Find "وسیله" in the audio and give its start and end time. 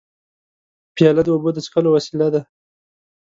1.93-2.27